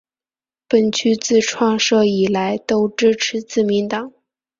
[0.67, 4.11] 本区自创设以来都支持自民党。